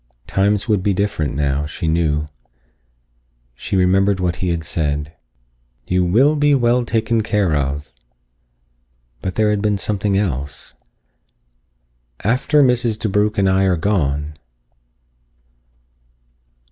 [0.25, 2.25] Times would be different now, she knew.
[3.53, 5.13] She remembered what he had said.
[5.85, 7.93] "You will be well taken care of."
[9.21, 10.73] But there had been something else.
[12.23, 12.97] "After _Mrs.
[12.97, 14.39] DeBrugh+ and I are gone."